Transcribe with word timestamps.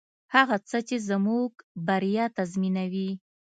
هغه 0.35 0.57
څه 0.69 0.77
چې 0.87 0.97
زموږ 1.09 1.51
بریا 1.87 2.25
تضمینوي. 2.37 3.11